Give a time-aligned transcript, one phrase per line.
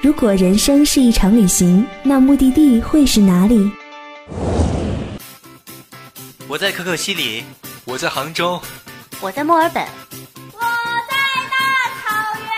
[0.00, 3.70] 如果人生是一场旅行，那目的地会是哪里？
[6.46, 7.42] 我在可可西里，
[7.84, 8.60] 我在杭州，
[9.20, 9.84] 我在墨尔本，
[10.52, 11.16] 我在
[11.50, 11.56] 大
[11.98, 12.48] 草原。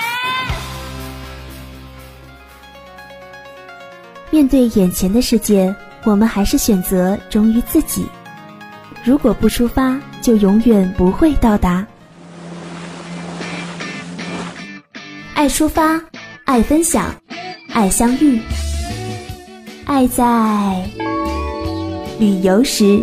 [4.30, 8.06] 面对眼前的世界，我们还是选择忠于自己。
[9.02, 11.86] 如果不出发，就永远不会到达。
[15.34, 15.98] 爱出发，
[16.44, 17.14] 爱分享，
[17.72, 18.40] 爱相遇，
[19.84, 20.84] 爱在
[22.18, 23.02] 旅游时。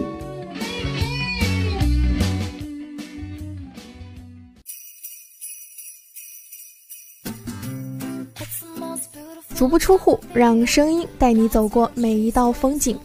[9.56, 12.98] 足不出户，让声音带你走过每一道风景。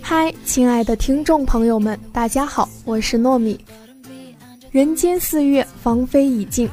[0.00, 3.58] 嗨，亲爱的听众朋友们，大家好，我是糯米。
[4.70, 6.68] 人间四月，芳菲已尽。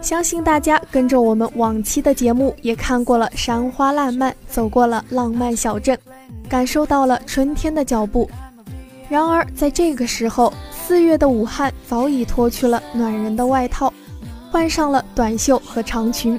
[0.00, 5.98] 相信大家跟着我们往期的节目，也看过了山花烂漫，走过了浪漫小镇，
[6.48, 8.30] 感受到了春天的脚步。
[9.08, 13.92] 然而，在这个时候，四月的武汉早已脱去了暖人的外套，
[14.50, 16.38] 换上了短袖和长裙。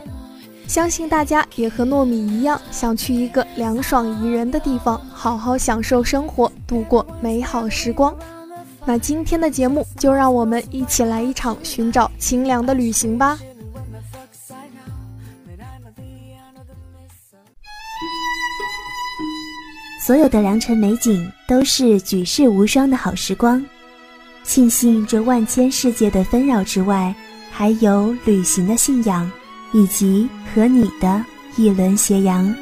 [0.66, 8.16] 相信大家也和糯米一样，想去一个凉爽宜人的地方，好好享受生活，度过美好时光。
[8.86, 13.38] 那今天的节目，就让我们一起来一场寻找清凉的旅行吧。
[20.08, 23.62] 所有的良辰美景都是举世无双的好时光，
[24.42, 27.14] 庆幸这万千世界的纷扰之外，
[27.52, 29.30] 还有旅行的信仰，
[29.74, 31.22] 以及和你的
[31.58, 32.56] 一轮斜阳。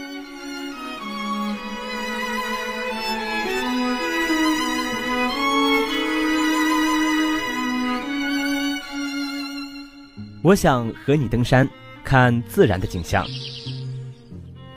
[10.42, 11.70] 我想和你登山，
[12.04, 13.24] 看自然的景象。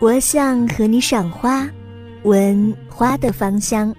[0.00, 1.66] 我想和你赏花。
[2.24, 3.94] 闻花的芳香，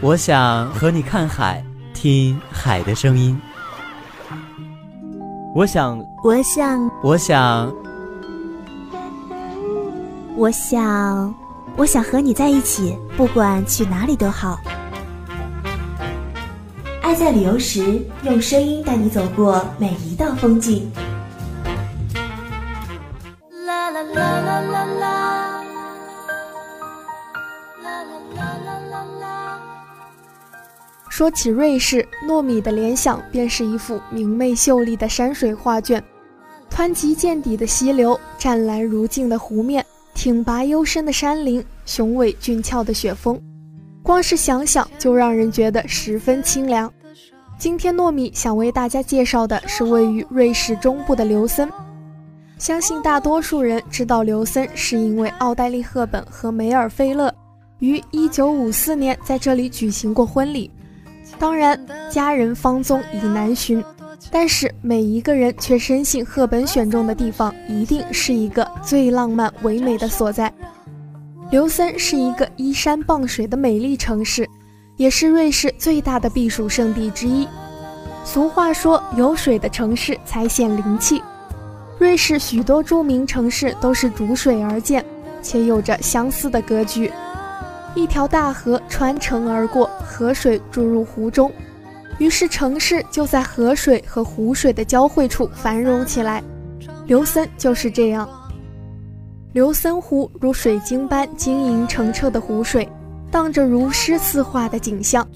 [0.00, 1.64] 我想和你看海，
[1.94, 3.40] 听海的声音。
[5.54, 7.72] 我想，我想，我想，
[10.36, 11.34] 我想，
[11.76, 14.58] 我想和你在一起，不管去哪里都好。
[17.02, 20.90] 爱在旅游时，用声音带你走过每一道风景。
[31.22, 36.02] 说起瑞士，糯米的联想便是一幅明媚秀丽的山水画卷，
[36.68, 43.40] 湍急见底的溪流，湛蓝如镜的湖面，挺拔幽深的山林，雄伟俊俏的雪峰，
[44.02, 46.92] 光是想想就让人觉得十分清凉。
[47.56, 51.70] 今天糯米想为大家介绍的是位于瑞士中部的琉森，
[52.58, 57.32] 相信大多数人知道琉森是因为奥黛丽·赫本和梅尔菲勒
[57.78, 60.68] 于1954年在这里举行过婚礼。
[61.42, 61.76] 当然，
[62.08, 63.82] 家人芳踪已难寻，
[64.30, 70.54] 但是每一个人却深信赫本选中的地方一定是一个最浪漫唯美的所在。
[71.50, 74.48] 琉森是一个依山傍水的美丽城市，
[74.96, 77.48] 也是瑞士最大的避暑胜地之一。
[78.24, 81.20] 俗话说，有水的城市才显灵气。
[81.98, 85.04] 瑞士许多著名城市都是逐水而建，
[85.42, 87.10] 且有着相似的格局。
[87.94, 91.52] 一条大河穿城而过，河水注入湖中，
[92.18, 96.42] 于是城市就在河水和湖水的交汇处繁荣起来。
[97.06, 98.28] 琉森就是这样。
[99.54, 102.88] 琉森湖如水晶般晶莹澄澈的湖水，
[103.30, 105.26] 荡着如诗似画的景象。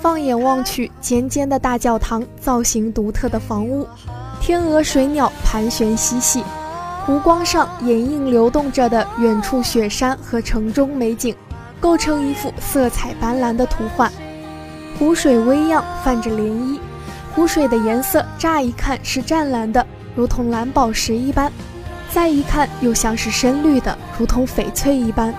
[0.00, 3.86] 放眼望去，尖尖的大教堂，造型独特的房屋，
[4.40, 6.42] 天鹅水鸟盘旋嬉戏，
[7.04, 11.34] 湖光上掩映流动着的远处雪山和城中美景。
[11.80, 14.10] 构成一幅色彩斑斓的图画，
[14.98, 16.78] 湖水微漾，泛着涟漪。
[17.34, 21.50] 湖水的颜色乍一看是湛蓝的，如同蓝宝石一般；
[22.10, 25.32] 再一看又像是深绿的，如同翡翠一般。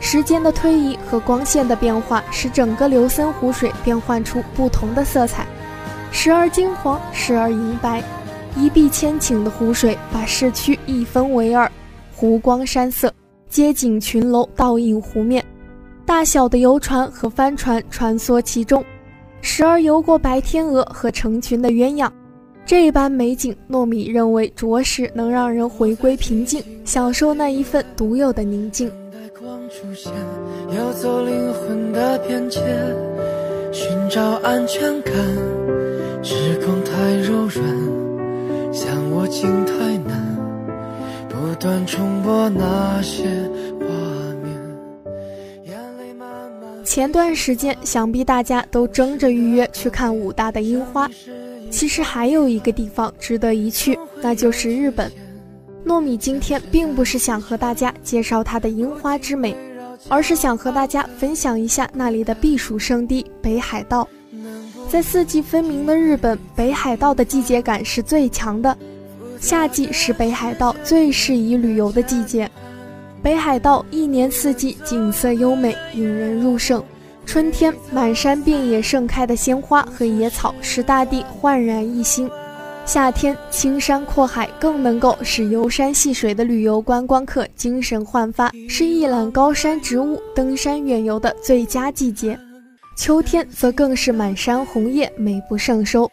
[0.00, 5.46] 时间的推移和光线的变化，使整个琉森湖水变换出不同的色彩，
[6.10, 8.02] 时而金黄，时而银白。
[8.56, 11.70] 一碧千顷的湖水把市区一分为二，
[12.16, 13.12] 湖光山色，
[13.48, 15.44] 街景群楼倒映湖面。
[16.10, 18.84] 大小的游船和帆船穿梭其中，
[19.42, 22.10] 时而游过白天鹅和成群的鸳鸯。
[22.66, 28.90] 这般美景，糯米认为着实能让人回归平静，享受那一份独有的宁静。
[30.76, 32.58] 游走灵魂的边界，
[33.70, 35.14] 寻找安全感。
[36.24, 40.28] 时空太柔软，想我竟太难。
[41.28, 43.28] 不断重播那些
[46.90, 51.08] 前段时间，想必大家都争着预约去看武大的樱花。
[51.70, 55.08] 其实还有一个地方值得一去，那就是日本。
[55.86, 59.54] 糯米今天并不是想和大家介绍它的樱花之美，
[60.08, 64.08] 而是想和大家分享一下那里的避暑胜地北海道。
[64.88, 68.76] 在四季分明的日本，北海道的季节感是最强的。
[69.38, 72.50] 夏季是北海道最适宜旅游的季节，
[73.22, 76.82] 北海道一年四季景色优美，引人入胜。
[77.26, 82.26] 春天，满山遍野盛开的鲜花和野草使大地焕然一新；
[82.86, 92.38] 夏天，青山阔海更能够使游山戏水的旅游观光客精神焕发，是一览高山植物、登山远游的最佳季节。
[92.96, 96.10] 秋天则更是满山红叶，美不胜收。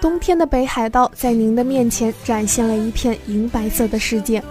[0.00, 4.42] 冬天的北海道在您的面前展现了一片银白色的世界，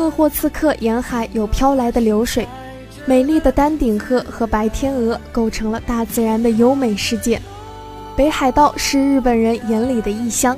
[0.00, 2.48] 鄂霍次克沿海有飘来的流水，
[3.04, 7.38] 美丽的丹顶鹤和白天鹅构成了大自然的优美世界。
[8.16, 10.56] 北海道是日本人眼里的异乡，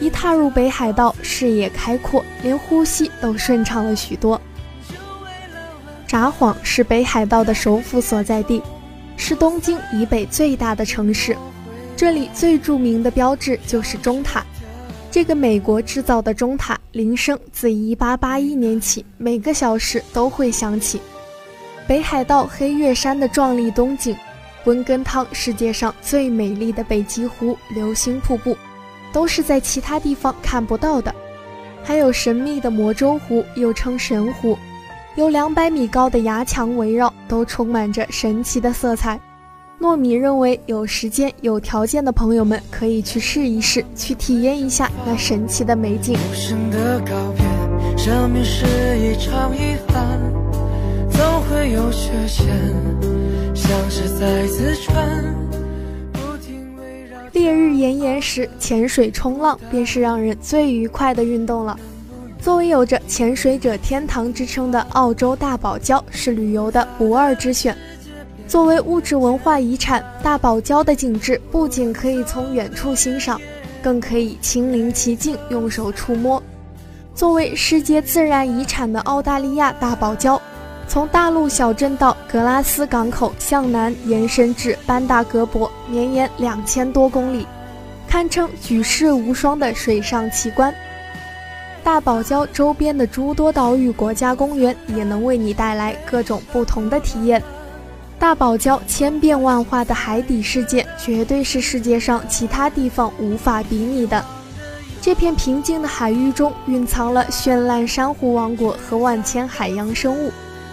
[0.00, 4.40] 一踏入北海道，视野开阔，连呼吸都顺畅了许多。
[6.06, 8.62] 札幌是北海道的首府所在地，
[9.14, 11.36] 是东京以北最大的城市。
[11.94, 14.42] 这里最著名的标志就是钟塔，
[15.10, 21.00] 这个美国制造的钟塔铃声自1881年起每个小时都会响起。
[21.88, 24.16] 北海道黑岳山的壮丽冬景，
[24.64, 28.56] 温根汤世界上最美丽的北极湖流星瀑布，
[29.12, 31.12] 都是在其他地方看不到的。
[31.82, 34.56] 还有神秘的魔州湖，又称神湖，
[35.16, 39.18] 由两百米高的崖墙围绕，都充满着神奇的色彩。
[39.80, 46.18] 糯米认为，有时间、有条件的朋友们可以去试一试，去体验一下那神奇的美景。
[46.30, 48.66] 无声的告别，生命是
[48.98, 50.20] 一场遗憾，
[51.10, 52.46] 总会有缺陷，
[53.54, 55.34] 像是在自传。
[57.32, 61.74] 烈日炎炎时，潜水冲浪便是让人最愉快的运动了。
[62.38, 67.74] 作为有着“潜水者天堂”之称的澳洲大堡礁，是旅游的不二之选。
[68.50, 73.40] 作为物质文化遗产，大堡礁的景致不仅可以从远处欣赏，
[73.80, 76.42] 更可以亲临其境，用手触摸。
[77.14, 80.36] 作为世界自然遗产的澳大利亚大堡礁，
[80.88, 87.46] 从大陆小镇到格拉斯港口向南延伸至班达格博，绵延两千多公里，
[88.08, 90.74] 堪称举世无双的水上奇观。
[91.84, 97.40] 大堡礁周边的诸多岛屿国家公园也能为你带来各种不同的体验。
[98.20, 104.22] 大堡礁千变万化的海底世界，绝对是世界上其他地方无法比拟的。
[105.00, 110.30] 这片平静的海域中，蕴藏了绚烂珊瑚王国和万千海洋生物，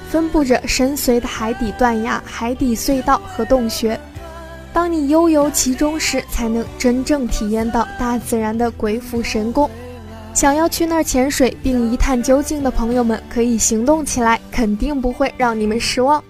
[0.10, 3.98] 分布着深邃的海底断崖、海底隧道和洞穴。
[4.74, 9.70] 当你悠游其中时，才能真正体验到大自然的鬼斧神工。
[10.34, 16.22] 想要去那儿潜水并一探究竟的朋友们，可以行动起来，肯定不会让你们失望。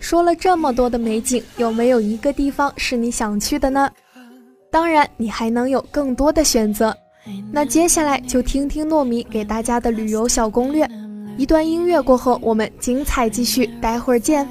[0.00, 3.88] 说了这么多的美景，有没有一个地方是你想去的呢？
[4.70, 6.96] 当然，你还能有更多的选择。
[7.52, 10.88] 那接下来就听听糯米给大家的旅游小攻略。
[11.36, 14.46] 一段音乐过后，我们精彩继续，待会儿见。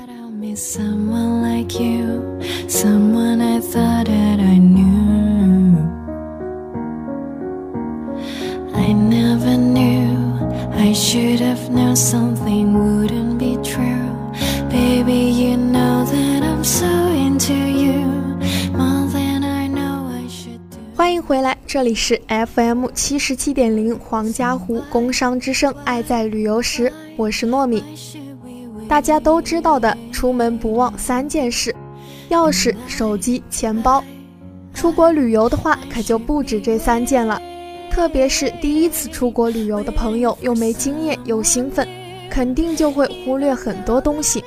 [20.96, 27.84] 欢迎回来，这里是 FM 七十七点零黄家湖工商之声，爱在旅游时，我是糯米。
[28.88, 31.76] 大家都知道的，出门不忘三件事：
[32.30, 34.04] 钥匙、手机、钱包。
[34.76, 37.42] 出国旅游的话，可就不止这三件了。
[37.90, 41.88] 特别是第一次出国旅游的朋友，又没经验又兴奋，
[42.30, 44.44] 肯定就会忽略很多东西。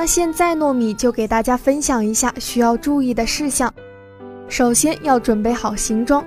[0.00, 3.74] 那现在糯米就给大家分享一下需要注意的事项。
[4.46, 6.24] 首先要准备好行装，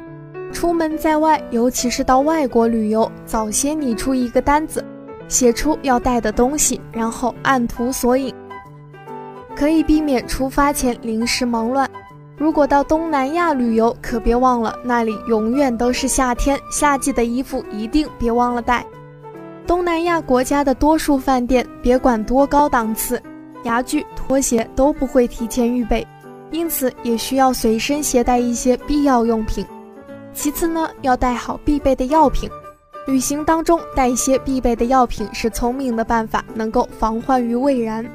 [0.52, 4.84] 出门在外，尤其是到外国旅游，早先拟出一个单子，
[5.30, 8.36] 写出要带的东西，然后按图索引，
[9.56, 11.90] 可以避免出发前临时忙乱。
[12.36, 18.86] 如果到东南亚旅游，可别忘了那里永远都是夏天，夏季的衣服一定别忘了带。
[19.66, 23.18] 东南亚国家的多数饭店，别管多高档次。
[23.64, 26.06] 牙具、拖鞋都不会提前预备，
[26.52, 29.66] 因此也需要随身携带一些必要用品。
[30.34, 32.50] 其次呢，要带好必备的药品，
[33.08, 38.06] 旅行当中带一些必备的药品是聪明的办法，能够防患于未然。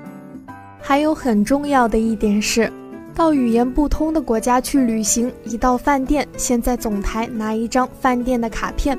[0.81, 2.73] 还有很重要的一点是，
[3.15, 8.99] 到语言不通的国家去旅行，一到饭店，先在总台拿一张饭店的卡片，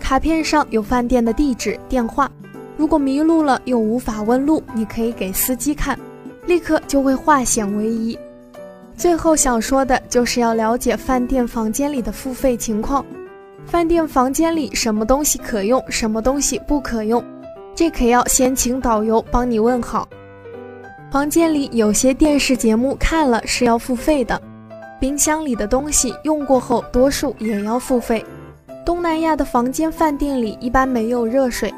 [0.00, 2.30] 卡片上有饭店的地址、电话。
[2.76, 5.98] 如果迷路了又无法问路，你可以给司机看，
[6.46, 8.18] 立刻就会化险为夷。
[8.96, 13.04] 最后想说的就是要了解饭店房间里的付费情况。
[13.66, 17.24] 饭店房间里什么东西可用，什么东西不可用，
[17.74, 20.08] 这可要先请导游帮你问好。
[21.10, 24.40] 房间里有些电视节目看了是要付费的，
[25.00, 28.24] 冰箱里的东西用过后多数也要付费。
[28.84, 31.72] 东南亚的房间饭店里一般没有热水，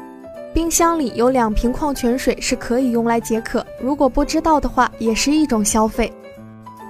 [0.57, 6.11] 冰箱里有两瓶矿泉水是可以用来解渴，如果不知道的话也是一种消费。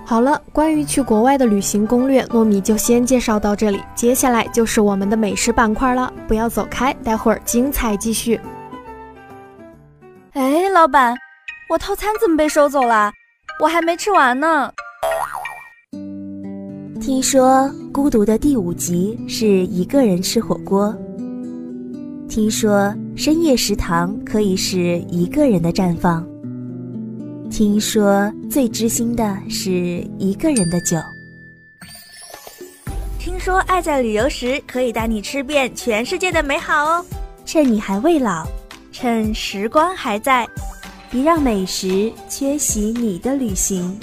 [0.06, 3.82] 好了，关于去国外的旅行攻略，糯米就先介绍到这里。
[3.94, 8.40] 接下来就是我们的美食板块了，不要走开，待会儿精彩继续。
[10.32, 11.14] 哎，老板，
[11.70, 13.12] 我套餐怎么被收走了？
[13.62, 14.72] 我还没吃完呢。
[17.02, 20.98] 听说《孤独》的第五集是一个人吃火锅。
[22.38, 26.24] 听说深夜食堂可以是一个人的绽放。
[27.50, 30.98] 听说最知心的是一个人的酒。
[33.18, 37.04] 听说爱在旅游时可以带你吃遍全世界的美好哦。
[37.44, 38.46] 趁你还未老，
[38.92, 40.48] 趁时光还在，
[41.10, 44.00] 别让美食缺席你的旅行。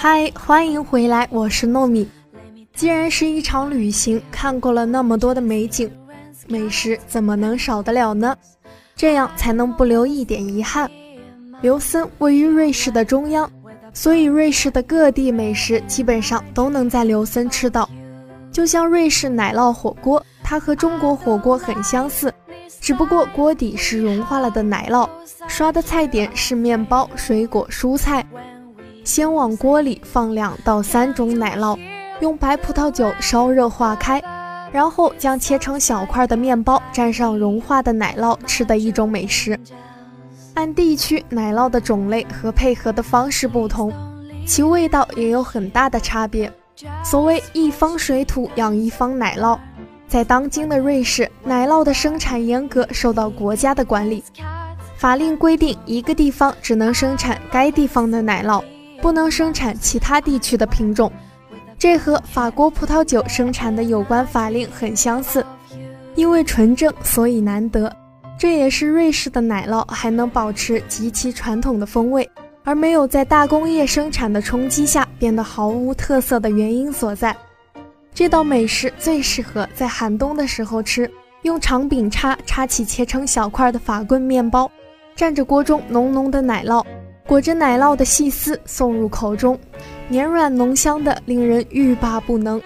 [0.00, 2.08] 嗨，欢迎回来，我是糯米。
[2.72, 5.90] 既然是一场旅行，看过了那么多的美景，
[6.46, 8.36] 美食怎么能少得了呢？
[8.94, 10.88] 这样才能不留一点遗憾。
[11.62, 13.50] 刘森位于瑞士的中央，
[13.92, 17.90] 所以瑞士的各地美食基本上都能在刘森吃到。
[18.52, 22.32] 就像瑞士奶酪火锅，它和中国火锅很相似，
[22.80, 25.08] 只不过锅底是融化了的奶酪，
[25.48, 28.24] 刷的菜点是面包、水果、蔬菜。
[29.08, 31.78] 先往锅里放两到三种奶酪，
[32.20, 34.22] 用白葡萄酒烧热化开，
[34.70, 39.58] 然后将切成小块的面包蘸上融化的奶酪吃的一种美食。
[40.52, 43.90] 按地区奶酪的种类和配合的方式不同，
[44.46, 46.52] 其味道也有很大的差别。
[47.02, 49.58] 所谓一方水土养一方奶酪，
[50.06, 54.22] 在当今的瑞士，奶酪的生产严格受到国家的管理，
[54.98, 58.62] 法令规定一个地方只能生产该地方的奶酪。
[59.00, 61.10] 不能生产其他地区的品种，
[61.78, 65.44] 这和法国葡萄酒生产的有关法令很相似。
[66.14, 67.94] 因为纯正，所以难得。
[68.36, 72.28] 这也是瑞士的奶酪还能保持极其传统的风味，
[72.64, 77.36] 而没有在大工业生产的冲击下变得毫无特色的原因所在。
[78.12, 81.08] 这道美食最适合在寒冬的时候吃，
[81.42, 84.68] 用长柄叉叉起切成小块的法棍面包，
[85.16, 86.84] 蘸着锅中浓浓的奶酪。
[87.28, 89.60] 裹着奶酪的细丝送入口中，
[90.08, 92.58] 绵软浓香的，令人欲罢不能。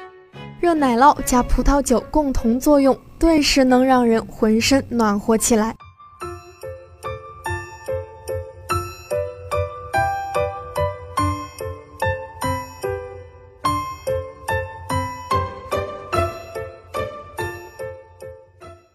[0.61, 5.75] 热奶酪加葡萄酒共同作用，顿时能让人浑身暖和起来。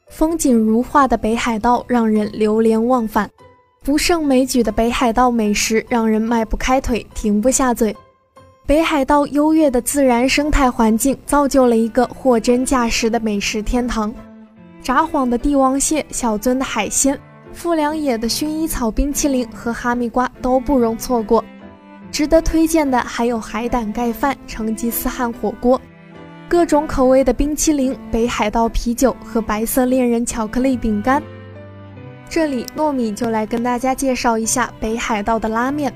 [0.07, 3.29] 风景如画的北海道让人流连忘返。
[3.87, 7.95] 不胜枚举的北海道美食让人迈不开腿、停不下嘴。
[8.65, 14.13] 北海道优越的自然生态环境造就了一个货真价实的美食天堂。
[14.81, 17.17] 札幌的帝王蟹、小樽的海鲜、
[17.53, 21.41] 富良野的薰衣草冰淇淋和哈密瓜都不容错过。
[22.11, 25.79] 值得推荐的还有海胆盖饭、成吉思汗火锅、
[26.49, 31.23] 各种口味的冰淇淋、北海道啤酒和白色恋人巧克力饼干。
[32.29, 35.93] 这里糯米就来跟大家介绍一下北海道的拉面。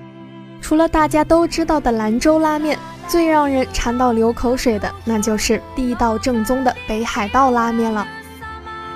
[0.62, 8.08] 除了大家都知道的兰州拉面，最让人馋到流口水的，那就是地道正宗的北海道拉面了。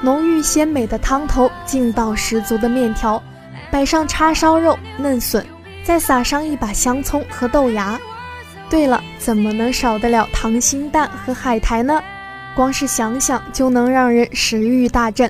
[0.01, 3.21] 浓郁鲜美的汤头，劲道十足的面条，
[3.71, 5.43] 摆上叉烧肉、嫩笋，
[5.83, 7.99] 再撒上一把香葱和豆芽。
[8.69, 12.01] 对了，怎么能少得了溏心蛋和海苔呢？
[12.55, 15.29] 光是想想就能让人食欲大振。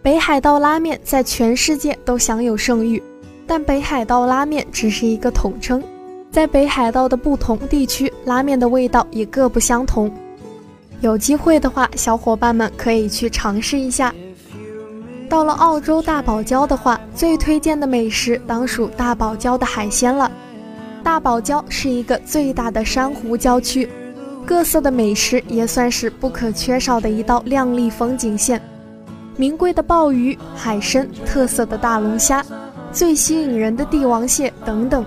[0.00, 3.02] 北海道拉面在全世界都享有盛誉，
[3.46, 5.82] 但北海道拉面只是一个统称，
[6.30, 10.10] 在北海道的不同地区，拉面的味道也各不相同。
[11.00, 14.14] 有机会的话，小伙伴们可以去尝试一下。
[15.28, 20.30] 到了澳洲大堡礁的话，最推荐的美食当属大堡礁的海鲜了。
[21.02, 23.88] 大堡礁是一个最大的珊瑚礁区，
[24.46, 28.60] 各色的美食也算是不可缺少的一道亮丽风景线。
[29.38, 32.44] 名贵的鲍鱼、海参、特色的大龙虾、
[32.92, 35.06] 最吸引人的帝王蟹等等。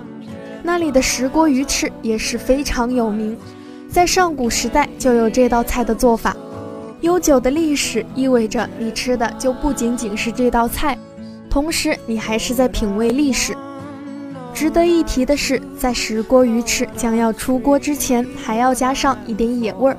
[0.62, 3.36] 那里的石锅鱼翅也是非常有名，
[3.90, 6.34] 在上古时代就有这道菜的做法。
[7.02, 10.96] 悠久的历史意味着你吃的就不仅仅是这道菜，
[11.50, 13.54] 同时你还是在品味历史。
[14.54, 19.96] 值得一提的是，在石锅鱼翅将要出锅之前，还要加上一点野味儿，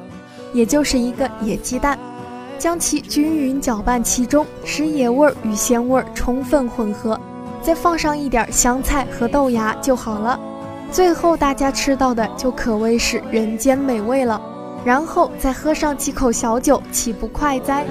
[0.54, 2.00] 也就是一个野鸡蛋，
[2.58, 7.20] 将其均匀搅拌其中，使野味儿与鲜味儿充分混合，
[7.62, 10.40] 再放上一点香菜和豆芽就好了。
[10.92, 14.42] 最后大家吃到的就可谓是人间美味了。
[14.86, 17.86] 然后再喝上几口小酒，岂不快哉？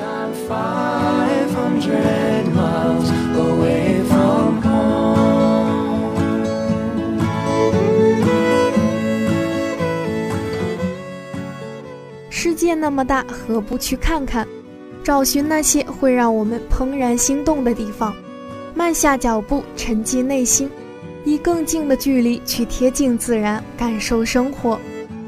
[12.45, 14.45] 世界那么大，何不去看看？
[15.05, 18.13] 找寻那些会让我们怦然心动的地方，
[18.75, 20.69] 慢下脚步，沉寂内心，
[21.25, 24.77] 以更近的距离去贴近自然，感受生活。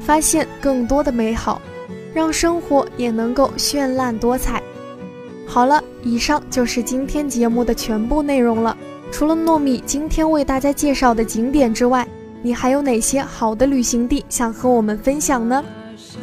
[0.01, 1.61] 发现更多的美好，
[2.13, 4.61] 让生活也能够绚烂多彩。
[5.47, 8.75] 好了，以上就是今天节目的全部内容了。
[9.09, 12.05] 除了糯米今天为大家介绍的景点之外，
[12.41, 15.63] 你还有哪些好的旅行地想和我们分享呢？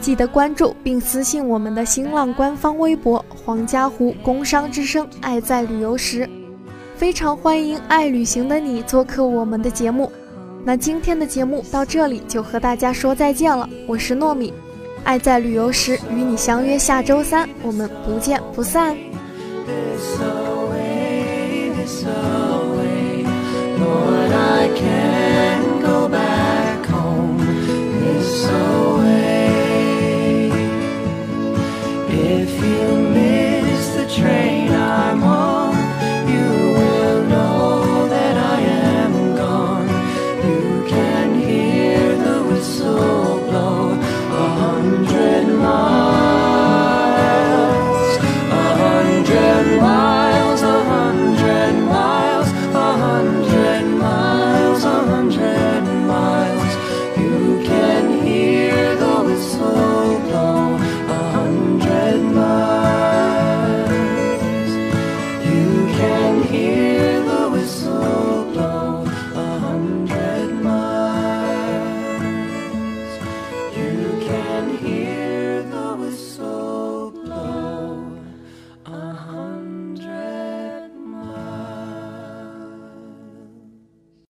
[0.02, 6.28] 记得关注并私信我们的新浪官方微博“黄家湖工商之声爱在旅游时”，
[6.96, 10.10] 非常欢迎爱旅行的你做客我们的节目。
[10.64, 14.52] 那今天的节目到这里就和大家说再见了，我是糯米，
[15.04, 18.96] 爱在旅游时与你相约下周三，我们不见不散。